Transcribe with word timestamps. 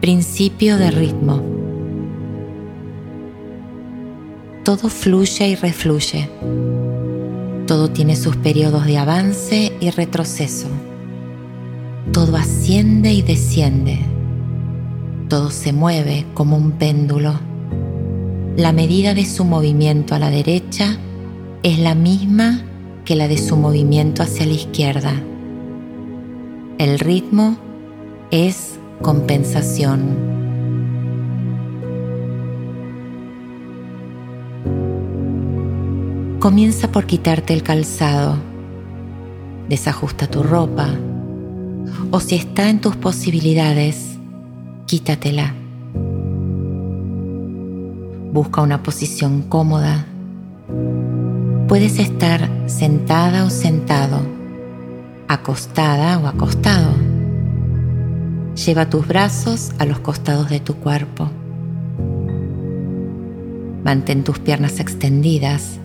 Principio 0.00 0.76
de 0.76 0.90
ritmo. 0.90 1.42
Todo 4.62 4.90
fluye 4.90 5.48
y 5.48 5.54
refluye. 5.54 6.28
Todo 7.66 7.88
tiene 7.88 8.14
sus 8.14 8.36
periodos 8.36 8.84
de 8.84 8.98
avance 8.98 9.72
y 9.80 9.88
retroceso. 9.88 10.68
Todo 12.12 12.36
asciende 12.36 13.10
y 13.14 13.22
desciende. 13.22 14.00
Todo 15.30 15.50
se 15.50 15.72
mueve 15.72 16.26
como 16.34 16.58
un 16.58 16.72
péndulo. 16.72 17.40
La 18.56 18.72
medida 18.72 19.14
de 19.14 19.24
su 19.24 19.46
movimiento 19.46 20.14
a 20.14 20.18
la 20.18 20.28
derecha 20.28 20.98
es 21.62 21.78
la 21.78 21.94
misma 21.94 22.62
que 23.06 23.16
la 23.16 23.28
de 23.28 23.38
su 23.38 23.56
movimiento 23.56 24.22
hacia 24.22 24.44
la 24.44 24.52
izquierda. 24.52 25.14
El 26.76 26.98
ritmo 26.98 27.56
es 28.30 28.78
compensación. 29.02 30.36
Comienza 36.40 36.92
por 36.92 37.06
quitarte 37.06 37.54
el 37.54 37.62
calzado, 37.62 38.36
desajusta 39.68 40.26
tu 40.28 40.42
ropa 40.42 40.88
o 42.10 42.20
si 42.20 42.36
está 42.36 42.68
en 42.68 42.80
tus 42.80 42.96
posibilidades, 42.96 44.18
quítatela. 44.86 45.54
Busca 48.32 48.60
una 48.60 48.82
posición 48.82 49.42
cómoda. 49.42 50.06
Puedes 51.68 51.98
estar 51.98 52.48
sentada 52.66 53.44
o 53.44 53.50
sentado, 53.50 54.20
acostada 55.26 56.18
o 56.18 56.26
acostado 56.26 56.95
Lleva 58.64 58.88
tus 58.88 59.06
brazos 59.06 59.72
a 59.78 59.84
los 59.84 59.98
costados 60.00 60.48
de 60.48 60.60
tu 60.60 60.76
cuerpo. 60.76 61.30
Mantén 63.84 64.24
tus 64.24 64.38
piernas 64.38 64.80
extendidas 64.80 65.78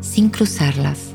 sin 0.00 0.28
cruzarlas. 0.28 1.14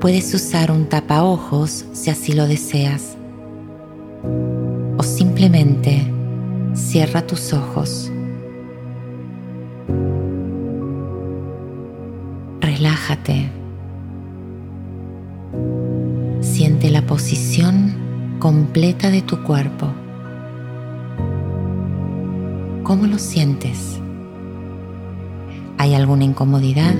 Puedes 0.00 0.32
usar 0.32 0.70
un 0.72 0.86
tapaojos 0.88 1.84
si 1.92 2.08
así 2.08 2.32
lo 2.32 2.46
deseas. 2.46 3.16
O 4.96 5.02
simplemente 5.02 6.10
cierra 6.74 7.26
tus 7.26 7.52
ojos. 7.52 8.10
Relájate. 12.62 13.52
Siente 16.40 16.90
la 16.90 17.06
posición 17.06 18.01
completa 18.42 19.08
de 19.08 19.22
tu 19.22 19.40
cuerpo. 19.44 19.86
¿Cómo 22.82 23.06
lo 23.06 23.16
sientes? 23.16 24.00
¿Hay 25.78 25.94
alguna 25.94 26.24
incomodidad? 26.24 26.96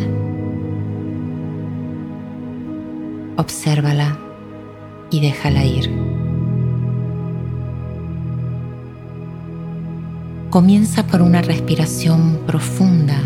Obsérvala 3.36 4.16
y 5.10 5.20
déjala 5.20 5.64
ir. 5.64 5.90
Comienza 10.50 11.04
por 11.08 11.22
una 11.22 11.42
respiración 11.42 12.38
profunda. 12.46 13.18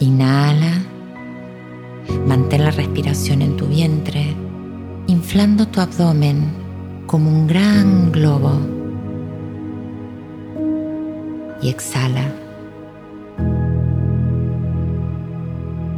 Inhala. 0.00 0.82
Mantén 2.26 2.64
la 2.64 2.72
respiración 2.72 3.42
en 3.42 3.56
tu 3.56 3.66
vientre, 3.68 4.34
inflando 5.06 5.68
tu 5.68 5.80
abdomen 5.80 6.63
como 7.14 7.30
un 7.30 7.46
gran 7.46 8.10
globo 8.10 8.58
y 11.62 11.68
exhala. 11.68 12.34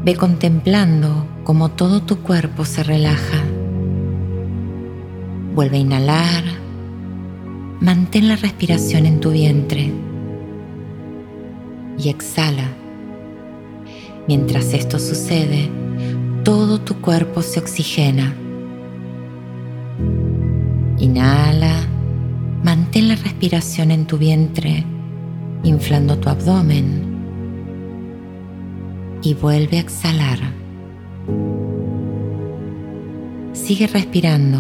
Ve 0.05 0.15
contemplando 0.15 1.27
cómo 1.43 1.71
todo 1.71 2.03
tu 2.03 2.19
cuerpo 2.19 2.67
se 2.67 2.83
relaja. 2.83 3.43
Vuelve 5.55 5.79
a 5.79 5.81
inhalar. 5.81 6.45
Mantén 7.81 8.29
la 8.29 8.37
respiración 8.37 9.07
en 9.07 9.19
tu 9.19 9.31
vientre 9.31 9.91
y 11.99 12.11
exhala. 12.11 12.69
Mientras 14.29 14.75
esto 14.75 14.99
sucede, 14.99 15.71
todo 16.45 16.79
tu 16.79 17.01
cuerpo 17.01 17.41
se 17.41 17.59
oxigena 17.59 18.35
Inhala, 20.99 21.87
mantén 22.65 23.09
la 23.09 23.17
respiración 23.17 23.91
en 23.91 24.07
tu 24.07 24.17
vientre, 24.17 24.85
inflando 25.63 26.19
tu 26.19 26.31
abdomen 26.31 27.05
y 29.23 29.35
vuelve 29.35 29.77
a 29.77 29.81
exhalar. 29.81 30.39
Sigue 33.53 33.87
respirando 33.89 34.59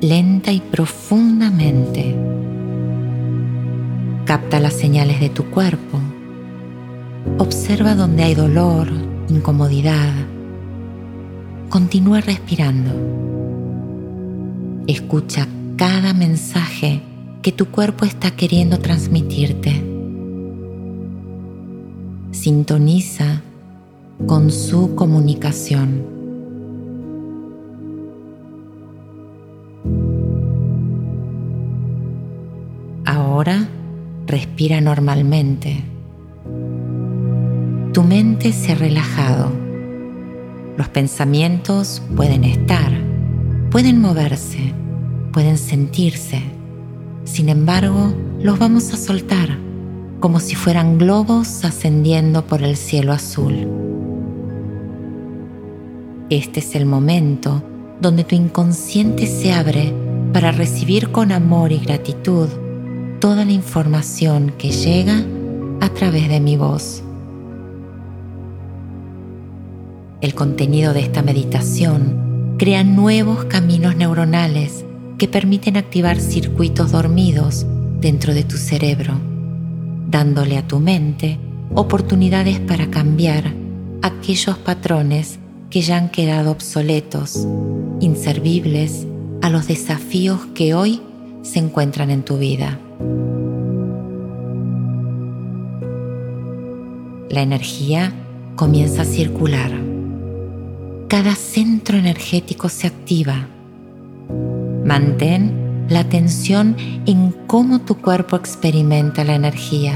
lenta 0.00 0.52
y 0.52 0.60
profundamente. 0.60 2.14
Capta 4.26 4.60
las 4.60 4.74
señales 4.74 5.18
de 5.20 5.30
tu 5.30 5.44
cuerpo. 5.46 5.98
Observa 7.38 7.94
donde 7.94 8.24
hay 8.24 8.34
dolor, 8.34 8.88
incomodidad. 9.28 10.12
Continúa 11.70 12.20
respirando. 12.20 13.33
Escucha 14.86 15.48
cada 15.76 16.12
mensaje 16.12 17.00
que 17.40 17.52
tu 17.52 17.66
cuerpo 17.70 18.04
está 18.04 18.32
queriendo 18.32 18.78
transmitirte. 18.80 19.82
Sintoniza 22.32 23.40
con 24.26 24.50
su 24.50 24.94
comunicación. 24.94 26.02
Ahora 33.06 33.66
respira 34.26 34.82
normalmente. 34.82 35.82
Tu 37.94 38.02
mente 38.02 38.52
se 38.52 38.72
ha 38.72 38.74
relajado. 38.74 39.50
Los 40.76 40.88
pensamientos 40.88 42.02
pueden 42.14 42.44
estar 42.44 43.13
pueden 43.74 44.00
moverse, 44.00 44.72
pueden 45.32 45.58
sentirse. 45.58 46.40
Sin 47.24 47.48
embargo, 47.48 48.14
los 48.40 48.56
vamos 48.56 48.94
a 48.94 48.96
soltar 48.96 49.58
como 50.20 50.38
si 50.38 50.54
fueran 50.54 50.96
globos 50.96 51.64
ascendiendo 51.64 52.46
por 52.46 52.62
el 52.62 52.76
cielo 52.76 53.12
azul. 53.12 53.66
Este 56.30 56.60
es 56.60 56.76
el 56.76 56.86
momento 56.86 57.64
donde 58.00 58.22
tu 58.22 58.36
inconsciente 58.36 59.26
se 59.26 59.52
abre 59.52 59.92
para 60.32 60.52
recibir 60.52 61.10
con 61.10 61.32
amor 61.32 61.72
y 61.72 61.78
gratitud 61.78 62.48
toda 63.18 63.44
la 63.44 63.50
información 63.50 64.54
que 64.56 64.70
llega 64.70 65.20
a 65.80 65.88
través 65.88 66.28
de 66.28 66.38
mi 66.38 66.56
voz. 66.56 67.02
El 70.20 70.32
contenido 70.36 70.94
de 70.94 71.00
esta 71.00 71.22
meditación 71.22 72.23
crea 72.58 72.84
nuevos 72.84 73.46
caminos 73.46 73.96
neuronales 73.96 74.84
que 75.18 75.26
permiten 75.26 75.76
activar 75.76 76.20
circuitos 76.20 76.92
dormidos 76.92 77.66
dentro 78.00 78.32
de 78.32 78.44
tu 78.44 78.56
cerebro, 78.56 79.14
dándole 80.08 80.56
a 80.56 80.66
tu 80.66 80.78
mente 80.78 81.38
oportunidades 81.74 82.60
para 82.60 82.90
cambiar 82.90 83.52
aquellos 84.02 84.56
patrones 84.58 85.38
que 85.70 85.80
ya 85.80 85.96
han 85.96 86.10
quedado 86.10 86.52
obsoletos, 86.52 87.46
inservibles 88.00 89.06
a 89.42 89.50
los 89.50 89.66
desafíos 89.66 90.40
que 90.54 90.74
hoy 90.74 91.02
se 91.42 91.58
encuentran 91.58 92.10
en 92.10 92.22
tu 92.22 92.38
vida. 92.38 92.78
La 97.30 97.42
energía 97.42 98.12
comienza 98.54 99.02
a 99.02 99.04
circular 99.04 99.93
cada 101.08 101.34
centro 101.34 101.96
energético 101.98 102.68
se 102.68 102.86
activa. 102.86 103.46
Mantén 104.84 105.86
la 105.88 106.00
atención 106.00 106.76
en 107.06 107.34
cómo 107.46 107.80
tu 107.80 107.96
cuerpo 107.96 108.36
experimenta 108.36 109.24
la 109.24 109.34
energía. 109.34 109.92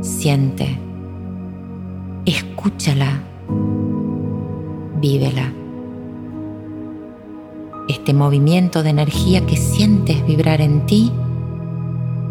Siente, 0.00 0.78
escúchala, 2.24 3.22
vívela. 5.00 5.52
Este 7.88 8.14
movimiento 8.14 8.82
de 8.82 8.90
energía 8.90 9.44
que 9.44 9.56
sientes 9.56 10.24
vibrar 10.26 10.60
en 10.60 10.86
ti 10.86 11.12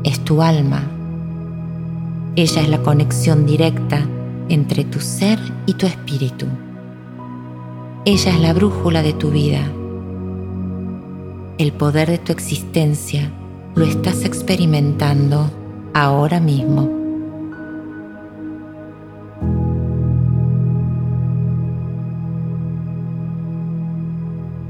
es 0.03 0.19
tu 0.19 0.41
alma. 0.41 0.89
Ella 2.35 2.61
es 2.61 2.69
la 2.69 2.81
conexión 2.81 3.45
directa 3.45 4.07
entre 4.53 4.83
tu 4.83 4.99
ser 4.99 5.39
y 5.65 5.73
tu 5.73 5.87
espíritu. 5.87 6.45
Ella 8.05 8.31
es 8.35 8.39
la 8.39 8.53
brújula 8.53 9.01
de 9.01 9.13
tu 9.13 9.31
vida. 9.31 9.61
El 11.57 11.73
poder 11.73 12.11
de 12.11 12.19
tu 12.19 12.31
existencia 12.31 13.31
lo 13.73 13.83
estás 13.83 14.25
experimentando 14.25 15.49
ahora 15.95 16.39
mismo. 16.39 16.87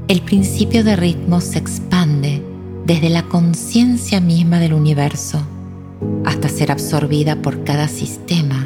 El 0.08 0.22
principio 0.22 0.82
de 0.82 0.96
ritmo 0.96 1.42
se 1.42 1.58
expande 1.58 2.42
desde 2.86 3.10
la 3.10 3.24
conciencia 3.24 4.20
misma 4.20 4.60
del 4.60 4.72
universo 4.72 5.42
hasta 6.24 6.48
ser 6.48 6.72
absorbida 6.72 7.42
por 7.42 7.64
cada 7.64 7.88
sistema, 7.88 8.63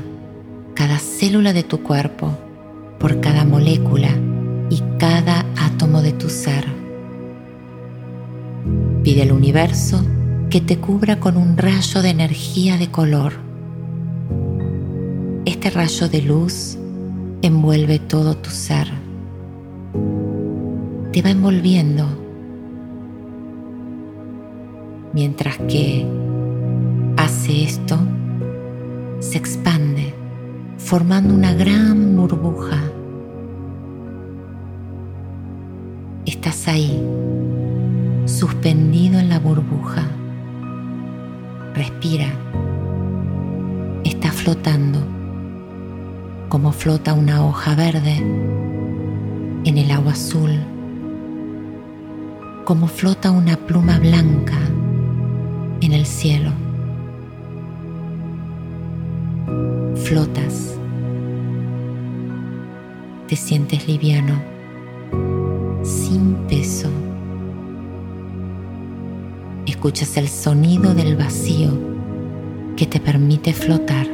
célula 1.28 1.52
de 1.52 1.62
tu 1.62 1.82
cuerpo, 1.82 2.30
por 2.98 3.20
cada 3.20 3.44
molécula 3.44 4.08
y 4.70 4.82
cada 4.98 5.44
átomo 5.58 6.00
de 6.00 6.12
tu 6.12 6.30
ser. 6.30 6.64
Pide 9.02 9.24
al 9.24 9.32
universo 9.32 10.02
que 10.48 10.62
te 10.62 10.78
cubra 10.78 11.20
con 11.20 11.36
un 11.36 11.58
rayo 11.58 12.00
de 12.00 12.08
energía 12.08 12.78
de 12.78 12.90
color. 12.90 13.34
Este 15.44 15.68
rayo 15.68 16.08
de 16.08 16.22
luz 16.22 16.78
envuelve 17.42 17.98
todo 17.98 18.34
tu 18.34 18.48
ser. 18.48 18.88
Te 21.12 21.20
va 21.20 21.28
envolviendo 21.28 22.06
mientras 25.12 25.58
que 25.68 26.06
hace 27.18 27.64
esto, 27.64 27.98
se 29.20 29.36
expande 29.36 29.97
formando 30.88 31.34
una 31.34 31.52
gran 31.52 32.16
burbuja. 32.16 32.78
Estás 36.24 36.66
ahí, 36.66 36.98
suspendido 38.24 39.18
en 39.18 39.28
la 39.28 39.38
burbuja. 39.38 40.06
Respira. 41.74 42.28
Está 44.02 44.32
flotando 44.32 44.98
como 46.48 46.72
flota 46.72 47.12
una 47.12 47.44
hoja 47.44 47.74
verde 47.74 48.16
en 49.64 49.76
el 49.76 49.90
agua 49.90 50.12
azul, 50.12 50.52
como 52.64 52.86
flota 52.86 53.30
una 53.30 53.58
pluma 53.58 53.98
blanca 53.98 54.56
en 55.82 55.92
el 55.92 56.06
cielo. 56.06 56.50
Flotas. 59.96 60.77
Te 63.28 63.36
sientes 63.36 63.86
liviano, 63.86 64.40
sin 65.82 66.34
peso. 66.48 66.88
Escuchas 69.66 70.16
el 70.16 70.28
sonido 70.28 70.94
del 70.94 71.14
vacío 71.14 71.68
que 72.74 72.86
te 72.86 72.98
permite 72.98 73.52
flotar. 73.52 74.06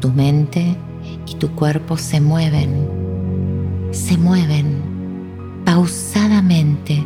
Tu 0.00 0.10
mente 0.10 0.74
y 1.28 1.36
tu 1.36 1.48
cuerpo 1.50 1.96
se 1.96 2.20
mueven, 2.20 2.88
se 3.92 4.18
mueven 4.18 4.82
pausadamente, 5.64 7.04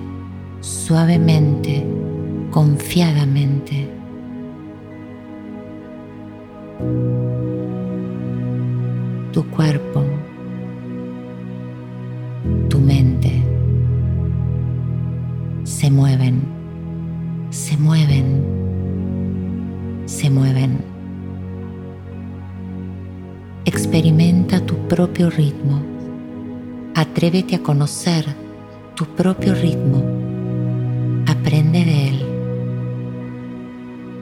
suavemente, 0.61 1.85
confiadamente. 2.51 4.02
Tu 9.33 9.43
cuerpo, 9.51 10.05
tu 12.69 12.79
mente 12.79 13.43
se 15.65 15.91
mueven, 15.91 16.43
se 17.51 17.77
mueven, 17.77 18.43
se 20.07 20.31
mueven. 20.31 20.79
Experimenta 23.65 24.61
tu 24.61 24.77
propio 24.89 25.31
ritmo. 25.31 25.81
Atrévete 26.95 27.57
a 27.57 27.63
conocer 27.63 28.27
tu 28.95 29.07
propio 29.07 29.55
ritmo. 29.55 30.12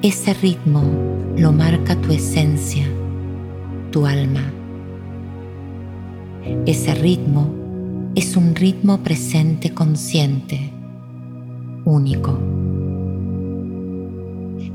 Ese 0.02 0.32
ritmo 0.32 0.82
lo 1.36 1.52
marca 1.52 1.94
tu 1.94 2.10
esencia, 2.10 2.86
tu 3.90 4.06
alma. 4.06 4.50
Ese 6.64 6.94
ritmo 6.94 7.50
es 8.14 8.34
un 8.34 8.54
ritmo 8.54 9.00
presente 9.02 9.74
consciente, 9.74 10.72
único. 11.84 12.38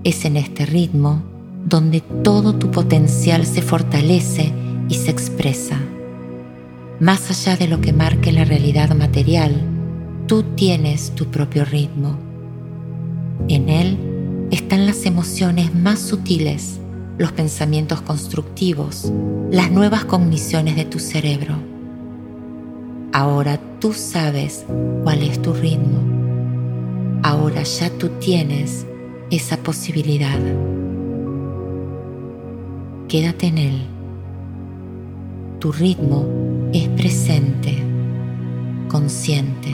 Es 0.04 0.26
en 0.26 0.38
este 0.38 0.68
ritmo 0.68 1.24
donde 1.66 2.02
todo 2.02 2.54
tu 2.54 2.70
potencial 2.70 3.48
se 3.48 3.64
fortalece 3.64 4.52
y 4.90 4.94
se 4.94 5.10
expresa. 5.10 5.80
Más 7.00 7.32
allá 7.32 7.58
de 7.58 7.68
lo 7.68 7.82
que 7.82 7.94
marque 7.94 8.32
la 8.32 8.46
realidad 8.46 8.96
material, 8.96 9.60
tú 10.28 10.44
tienes 10.56 11.16
tu 11.16 11.26
propio 11.26 11.66
ritmo. 11.66 12.16
En 13.48 13.70
él 13.70 14.15
están 14.52 14.86
las 14.86 15.06
emociones 15.06 15.74
más 15.74 16.00
sutiles, 16.00 16.80
los 17.18 17.32
pensamientos 17.32 18.02
constructivos, 18.02 19.12
las 19.52 19.72
nuevas 19.72 20.06
cogniciones 20.06 20.76
de 20.76 20.86
tu 20.86 21.00
cerebro. 21.00 21.56
Ahora 23.12 23.60
tú 23.80 23.94
sabes 23.94 24.66
cuál 25.04 25.24
es 25.24 25.42
tu 25.42 25.54
ritmo. 25.54 26.00
Ahora 27.24 27.64
ya 27.64 27.90
tú 27.90 28.10
tienes 28.20 28.86
esa 29.32 29.58
posibilidad. 29.58 30.40
Quédate 33.08 33.48
en 33.48 33.58
él. 33.58 33.82
Tu 35.60 35.72
ritmo 35.72 36.26
es 36.74 36.90
presente, 36.90 37.82
consciente, 38.90 39.74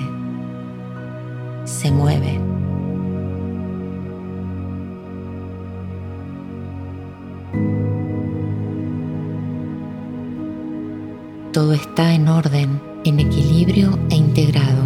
se 1.65 1.91
mueve. 1.91 2.61
Todo 11.53 11.74
está 11.74 12.13
en 12.13 12.29
orden, 12.29 12.81
en 13.03 13.20
equilibrio 13.20 14.00
e 14.10 14.15
integrado. 14.15 14.86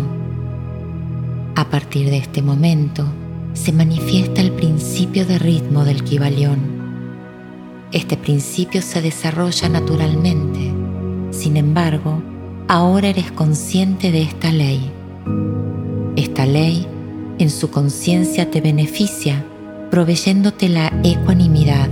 A 1.55 1.69
partir 1.69 2.09
de 2.09 2.17
este 2.17 2.41
momento 2.41 3.05
se 3.53 3.71
manifiesta 3.71 4.41
el 4.41 4.51
principio 4.51 5.27
de 5.27 5.37
ritmo 5.37 5.85
del 5.85 6.03
Kibalión. 6.03 6.57
Este 7.91 8.17
principio 8.17 8.81
se 8.81 9.03
desarrolla 9.03 9.69
naturalmente. 9.69 10.73
Sin 11.29 11.55
embargo, 11.55 12.23
ahora 12.67 13.09
eres 13.09 13.31
consciente 13.31 14.11
de 14.11 14.23
esta 14.23 14.51
ley. 14.51 14.91
Esta 16.15 16.47
ley 16.47 16.87
en 17.37 17.51
su 17.51 17.69
conciencia 17.69 18.49
te 18.49 18.59
beneficia, 18.59 19.45
proveyéndote 19.91 20.69
la 20.69 20.91
ecuanimidad, 21.03 21.89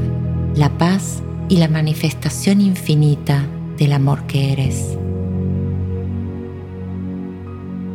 la 0.56 0.75
paz 0.80 1.22
y 1.48 1.58
la 1.58 1.68
manifestación 1.68 2.60
infinita 2.60 3.46
del 3.84 3.92
amor 3.92 4.24
que 4.28 4.54
eres. 4.54 4.98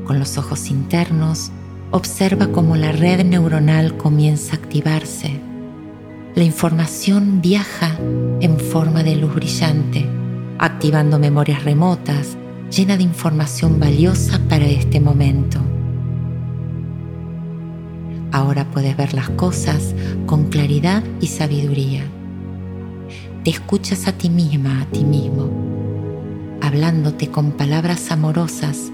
Con 0.05 0.19
los 0.19 0.37
ojos 0.37 0.69
internos, 0.69 1.51
observa 1.93 2.49
cómo 2.49 2.77
la 2.77 2.93
red 2.93 3.25
neuronal 3.25 3.97
comienza 3.97 4.53
a 4.53 4.59
activarse. 4.59 5.41
La 6.35 6.45
información 6.45 7.41
viaja 7.41 7.99
en 8.41 8.59
forma 8.59 9.03
de 9.03 9.17
luz 9.17 9.35
brillante, 9.35 10.07
activando 10.59 11.19
memorias 11.19 11.65
remotas, 11.65 12.37
llena 12.71 12.99
de 12.99 13.05
información 13.05 13.81
valiosa 13.81 14.39
para 14.47 14.67
este 14.67 15.01
momento. 15.01 15.59
Ahora 18.31 18.71
puedes 18.71 18.95
ver 18.95 19.15
las 19.15 19.31
cosas 19.31 19.95
con 20.27 20.51
claridad 20.51 21.03
y 21.23 21.29
sabiduría. 21.29 22.05
Te 23.43 23.49
escuchas 23.49 24.07
a 24.07 24.13
ti 24.13 24.29
misma, 24.29 24.83
a 24.83 24.85
ti 24.87 25.03
mismo, 25.03 25.78
hablándote 26.69 27.29
con 27.29 27.53
palabras 27.53 28.11
amorosas 28.11 28.93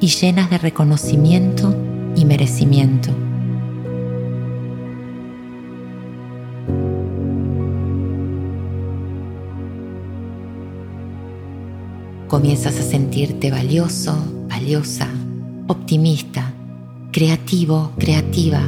y 0.00 0.08
llenas 0.08 0.50
de 0.50 0.58
reconocimiento 0.58 1.72
y 2.16 2.24
merecimiento. 2.24 3.10
Comienzas 12.26 12.80
a 12.80 12.82
sentirte 12.82 13.52
valioso, 13.52 14.16
valiosa, 14.48 15.08
optimista, 15.68 16.52
creativo, 17.12 17.92
creativa, 17.96 18.60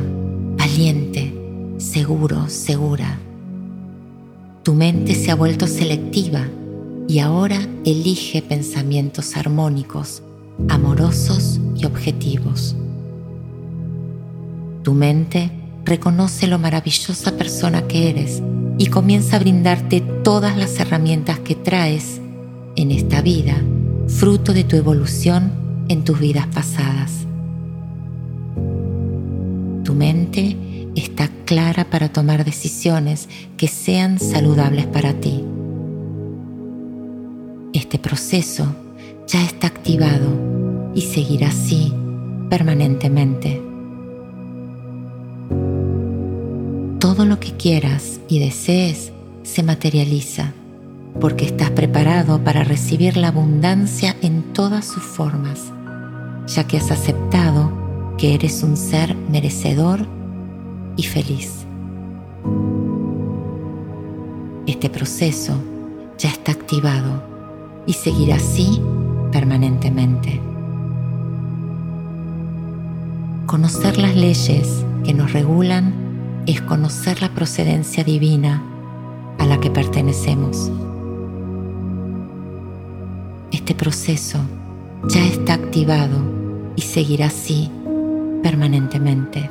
valiente, 0.57 1.35
seguro, 1.79 2.49
segura. 2.49 3.19
Tu 4.63 4.73
mente 4.73 5.17
se 5.17 5.33
ha 5.33 5.35
vuelto 5.35 5.67
selectiva 5.67 6.47
y 7.09 7.21
ahora 7.21 7.61
elige 7.85 8.43
pensamientos 8.43 9.37
armónicos, 9.37 10.23
amorosos 10.69 11.61
y 11.77 11.85
objetivos. 11.85 12.75
Tu 14.83 14.93
mente 14.93 15.51
reconoce 15.85 16.47
lo 16.47 16.59
maravillosa 16.59 17.37
persona 17.37 17.87
que 17.87 18.11
eres 18.11 18.43
y 18.79 18.87
comienza 18.87 19.37
a 19.37 19.39
brindarte 19.41 20.01
todas 20.01 20.57
las 20.57 20.79
herramientas 20.81 21.39
que 21.41 21.55
traes 21.55 22.21
en 22.75 22.91
esta 22.91 23.23
vida, 23.23 23.55
fruto 24.09 24.53
de 24.53 24.65
tu 24.65 24.77
evolución 24.77 25.53
en 25.89 26.05
tus 26.05 26.19
vidas 26.19 26.47
pasadas. 26.49 27.13
Tu 29.85 29.95
mente 29.95 30.57
está 30.97 31.29
clara 31.45 31.85
para 31.85 32.09
tomar 32.09 32.45
decisiones 32.45 33.29
que 33.57 33.69
sean 33.69 34.19
saludables 34.19 34.87
para 34.87 35.15
ti. 35.15 35.45
Este 37.77 37.99
proceso 37.99 38.75
ya 39.27 39.45
está 39.45 39.67
activado 39.67 40.93
y 40.95 41.03
seguirá 41.03 41.49
así 41.49 41.93
permanentemente. 42.49 43.63
Todo 46.99 47.27
lo 47.27 47.39
que 47.39 47.53
quieras 47.53 48.19
y 48.31 48.39
desees 48.39 49.13
se 49.43 49.63
materializa 49.63 50.55
porque 51.21 51.45
estás 51.45 51.71
preparado 51.73 52.43
para 52.43 52.65
recibir 52.65 53.19
la 53.19 53.29
abundancia 53.29 54.17
en 54.23 54.55
todas 54.55 54.87
sus 54.87 55.03
formas, 55.03 55.71
ya 56.47 56.67
que 56.67 56.79
has 56.79 56.91
aceptado 56.91 58.17
que 58.17 58.33
eres 58.33 58.63
un 58.63 58.79
ser 58.79 59.15
merecedor 59.15 60.07
y 60.97 61.03
feliz. 61.03 61.67
Este 64.67 64.89
proceso 64.89 65.53
ya 66.17 66.31
está 66.31 66.53
activado 66.53 67.36
y 67.87 67.93
seguirá 67.93 68.37
así 68.37 68.81
permanentemente. 69.33 70.41
Conocer 73.47 73.97
las 73.99 74.17
leyes 74.17 74.85
que 75.05 75.15
nos 75.15 75.33
regulan 75.33 75.95
es 76.47 76.61
conocer 76.63 77.23
la 77.23 77.29
procedencia 77.31 78.05
divina 78.05 78.63
a 79.39 79.47
la 79.47 79.59
que 79.61 79.71
pertenecemos. 79.71 80.71
Este 83.53 83.75
proceso 83.75 84.39
ya 85.09 85.25
está 85.25 85.55
activado 85.55 86.19
y 86.75 86.83
seguirá 86.83 87.27
así 87.27 87.71
permanentemente. 88.43 89.51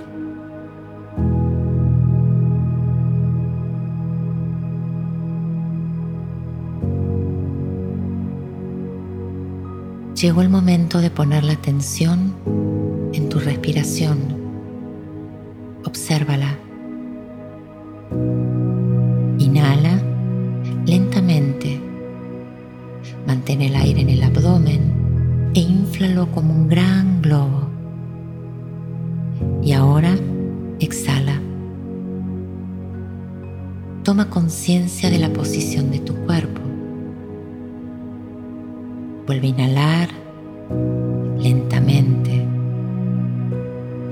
Llegó 10.26 10.42
el 10.42 10.50
momento 10.50 11.02
de 11.02 11.12
poner 11.12 11.44
la 11.44 11.54
atención 11.54 12.34
en 13.14 13.30
tu 13.30 13.38
respiración. 13.38 14.18
Obsérvala. 15.86 16.58
Inhala 19.38 20.02
lentamente. 20.88 21.80
Mantén 23.28 23.62
el 23.62 23.76
aire 23.76 24.02
en 24.02 24.10
el 24.10 24.24
abdomen 24.24 25.52
e 25.54 25.60
inflalo 25.60 26.32
como 26.32 26.56
un 26.56 26.70
gran 26.70 27.22
globo. 27.22 27.70
Y 29.62 29.74
ahora 29.74 30.16
exhala. 30.80 31.40
Toma 34.02 34.32
conciencia 34.32 35.12
de 35.12 35.20
la 35.20 35.32
posición 35.32 35.92
de 35.92 36.00
tu 36.00 36.16
cuerpo. 36.26 36.62
Vuelve 39.28 39.46
a 39.46 39.50
inhalar 39.50 40.15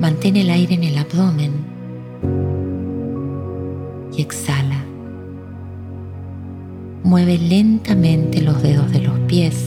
Mantén 0.03 0.35
el 0.35 0.49
aire 0.49 0.75
en 0.75 0.83
el 0.83 0.97
abdomen 0.97 1.53
y 4.13 4.21
exhala. 4.21 4.83
Mueve 7.05 7.37
lentamente 7.37 8.41
los 8.41 8.61
dedos 8.61 8.91
de 8.91 8.99
los 8.99 9.17
pies. 9.29 9.65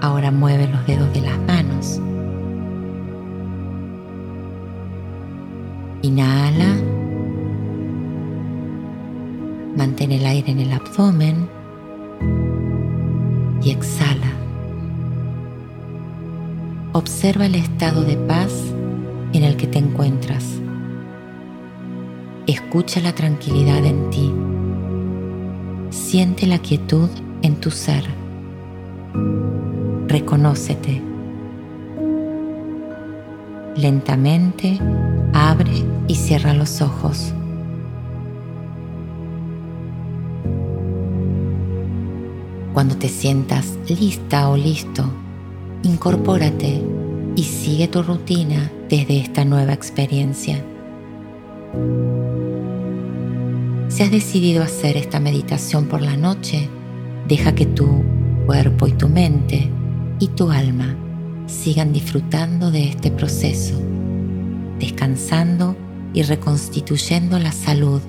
Ahora 0.00 0.30
mueve 0.30 0.68
los 0.68 0.86
dedos 0.86 1.12
de 1.12 1.20
las 1.20 1.36
manos. 1.40 2.00
Inhala. 6.02 6.76
Mantén 9.76 10.12
el 10.12 10.24
aire 10.26 10.52
en 10.52 10.60
el 10.60 10.72
abdomen 10.72 11.48
y 13.64 13.70
exhala. 13.70 14.41
Observa 16.94 17.46
el 17.46 17.54
estado 17.54 18.02
de 18.02 18.18
paz 18.18 18.52
en 19.32 19.44
el 19.44 19.56
que 19.56 19.66
te 19.66 19.78
encuentras. 19.78 20.44
Escucha 22.46 23.00
la 23.00 23.14
tranquilidad 23.14 23.82
en 23.86 24.10
ti. 24.10 24.30
Siente 25.88 26.46
la 26.46 26.58
quietud 26.58 27.08
en 27.40 27.56
tu 27.56 27.70
ser. 27.70 28.04
Reconócete. 30.06 31.00
Lentamente 33.74 34.78
abre 35.32 35.86
y 36.08 36.14
cierra 36.14 36.52
los 36.52 36.82
ojos. 36.82 37.32
Cuando 42.74 42.98
te 42.98 43.08
sientas 43.08 43.78
lista 43.88 44.50
o 44.50 44.58
listo, 44.58 45.10
incorpórate 45.82 46.82
y 47.34 47.42
sigue 47.42 47.88
tu 47.88 48.02
rutina 48.02 48.70
desde 48.88 49.18
esta 49.18 49.44
nueva 49.44 49.72
experiencia. 49.72 50.62
Si 53.88 54.02
has 54.02 54.10
decidido 54.10 54.62
hacer 54.62 54.96
esta 54.96 55.20
meditación 55.20 55.86
por 55.86 56.02
la 56.02 56.16
noche, 56.16 56.68
deja 57.28 57.54
que 57.54 57.66
tu 57.66 58.02
cuerpo 58.46 58.86
y 58.86 58.92
tu 58.92 59.08
mente 59.08 59.70
y 60.18 60.28
tu 60.28 60.50
alma 60.50 60.96
sigan 61.46 61.92
disfrutando 61.92 62.70
de 62.70 62.88
este 62.88 63.10
proceso, 63.10 63.74
descansando 64.78 65.76
y 66.14 66.22
reconstituyendo 66.22 67.38
la 67.38 67.52
salud, 67.52 68.00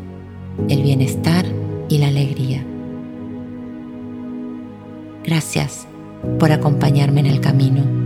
el 0.70 0.84
bienestar 0.84 1.46
y 1.89 1.98
la 1.98 2.08
alegría. 2.08 2.63
Gracias 5.24 5.88
por 6.39 6.51
acompañarme 6.51 7.22
en 7.22 7.27
el 7.27 7.42
camino. 7.42 8.02